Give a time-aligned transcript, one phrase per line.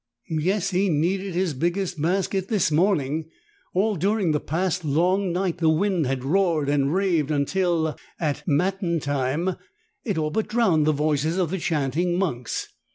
[0.29, 3.29] 25 Yes, he needed his biggest basket this morning.
[3.75, 8.41] All dur ing the past long night the wind had roared and raved, until at
[8.47, 9.57] Matin time
[10.03, 12.69] it all but drowned the voices of the chanting monks.